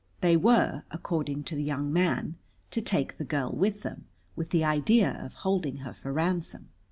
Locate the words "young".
1.61-1.93